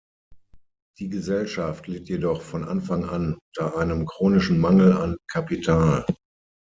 [0.97, 6.07] Die Gesellschaft litt jedoch von Anfang an unter einem chronischen Mangel an Kapital.